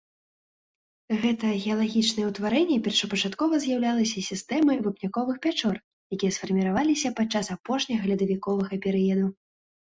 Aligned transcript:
Гэта 1.25 1.47
геалагічнае 1.65 2.25
ўтварэнне 2.29 2.77
першапачаткова 2.87 3.53
з'яўлялася 3.67 4.25
сістэмай 4.29 4.77
вапняковых 4.89 5.37
пячор, 5.45 5.75
якія 6.19 6.31
сфарміраваліся 6.41 7.15
падчас 7.23 7.45
апошняга 7.61 8.03
ледавіковага 8.17 8.73
перыяду. 8.89 9.27